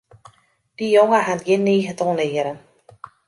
[0.77, 2.57] Dy jonge hat gjin niget oan learen.